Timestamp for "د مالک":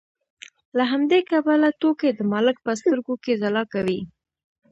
2.15-2.57